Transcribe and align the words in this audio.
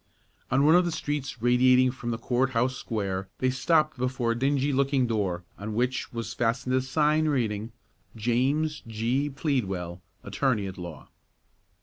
On 0.49 0.65
one 0.65 0.73
of 0.73 0.83
the 0.83 0.91
streets 0.91 1.43
radiating 1.43 1.91
from 1.91 2.09
the 2.09 2.17
court 2.17 2.53
house 2.57 2.75
square, 2.75 3.29
they 3.37 3.51
stopped 3.51 3.97
before 3.97 4.31
a 4.31 4.35
dingy 4.35 4.73
looking 4.73 5.05
door 5.05 5.43
on 5.59 5.75
which 5.75 6.11
was 6.11 6.33
fastened 6.33 6.73
a 6.73 6.81
sign 6.81 7.27
reading: 7.27 7.71
"James 8.15 8.81
G. 8.87 9.29
Pleadwell, 9.29 10.01
Attorney 10.23 10.65
at 10.65 10.79
Law." 10.79 11.09